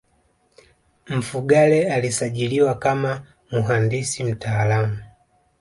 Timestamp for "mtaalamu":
4.23-4.97